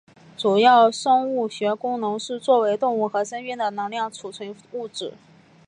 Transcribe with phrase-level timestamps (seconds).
[0.35, 5.13] 主要生物学功能是作为动物和真菌的能量储存物质。